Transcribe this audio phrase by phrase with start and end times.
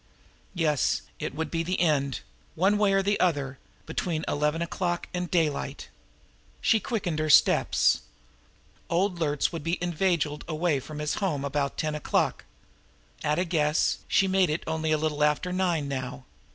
[0.55, 2.21] Yes, it would be the end
[2.55, 5.89] one way or the other between eleven o'clock and daylight!
[6.59, 8.01] She quickened her steps.
[8.89, 12.45] Old Luertz was to be inveigled away from his home about ten o'clock.
[13.23, 16.25] At a guess, she made it only a little after nine now.